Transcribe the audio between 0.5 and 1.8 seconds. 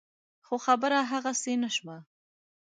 خبره هغسې نه